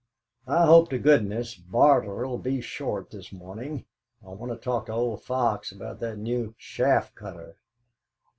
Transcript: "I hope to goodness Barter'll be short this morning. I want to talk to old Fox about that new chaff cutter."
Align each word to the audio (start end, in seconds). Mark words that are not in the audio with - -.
"I 0.47 0.65
hope 0.65 0.89
to 0.89 0.97
goodness 0.97 1.53
Barter'll 1.53 2.39
be 2.39 2.59
short 2.59 3.11
this 3.11 3.31
morning. 3.31 3.85
I 4.25 4.29
want 4.29 4.51
to 4.51 4.57
talk 4.57 4.87
to 4.87 4.93
old 4.93 5.21
Fox 5.21 5.71
about 5.71 5.99
that 5.99 6.17
new 6.17 6.55
chaff 6.57 7.13
cutter." 7.13 7.57